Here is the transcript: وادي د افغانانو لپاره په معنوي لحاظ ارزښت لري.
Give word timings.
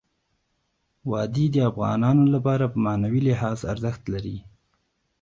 وادي 1.09 1.45
د 1.51 1.57
افغانانو 1.71 2.23
لپاره 2.35 2.65
په 2.73 2.77
معنوي 2.85 3.21
لحاظ 3.29 3.59
ارزښت 3.73 4.03
لري. 4.13 4.37